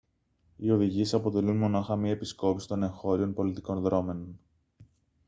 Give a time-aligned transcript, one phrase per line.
[0.57, 4.39] οι οδηγίες αποτελούν μονάχα μια επισκόπηση των εγχώριων πολιτικών δρώμενων